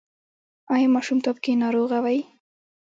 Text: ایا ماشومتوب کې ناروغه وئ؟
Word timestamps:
ایا 0.73 0.87
ماشومتوب 0.95 1.35
کې 1.43 1.51
ناروغه 1.61 1.99
وئ؟ 2.05 2.19